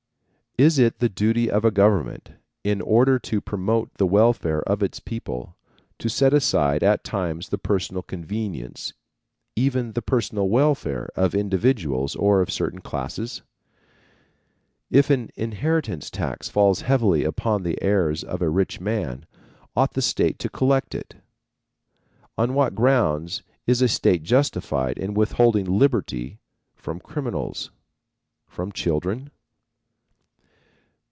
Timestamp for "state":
20.01-20.37, 23.87-24.21